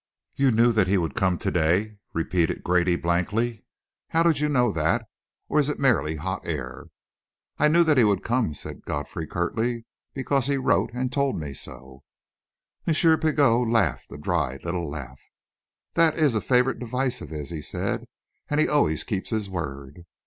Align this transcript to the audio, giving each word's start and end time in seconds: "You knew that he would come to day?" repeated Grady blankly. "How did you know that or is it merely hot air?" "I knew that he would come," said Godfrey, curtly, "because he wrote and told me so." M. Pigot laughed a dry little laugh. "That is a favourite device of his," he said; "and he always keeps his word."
"You 0.35 0.49
knew 0.49 0.71
that 0.71 0.87
he 0.87 0.97
would 0.97 1.13
come 1.13 1.37
to 1.37 1.51
day?" 1.51 1.99
repeated 2.11 2.63
Grady 2.63 2.95
blankly. 2.95 3.63
"How 4.07 4.23
did 4.23 4.39
you 4.39 4.49
know 4.49 4.71
that 4.71 5.05
or 5.47 5.59
is 5.59 5.69
it 5.69 5.77
merely 5.77 6.15
hot 6.15 6.41
air?" 6.43 6.85
"I 7.59 7.67
knew 7.67 7.83
that 7.83 7.97
he 7.99 8.03
would 8.03 8.23
come," 8.23 8.55
said 8.55 8.83
Godfrey, 8.83 9.27
curtly, 9.27 9.85
"because 10.15 10.47
he 10.47 10.57
wrote 10.57 10.89
and 10.95 11.11
told 11.11 11.39
me 11.39 11.53
so." 11.53 12.01
M. 12.87 12.95
Pigot 12.95 13.67
laughed 13.69 14.11
a 14.11 14.17
dry 14.17 14.57
little 14.63 14.89
laugh. 14.89 15.21
"That 15.93 16.17
is 16.17 16.33
a 16.33 16.41
favourite 16.41 16.79
device 16.79 17.21
of 17.21 17.29
his," 17.29 17.51
he 17.51 17.61
said; 17.61 18.07
"and 18.49 18.59
he 18.59 18.67
always 18.67 19.03
keeps 19.03 19.29
his 19.29 19.51
word." 19.51 20.05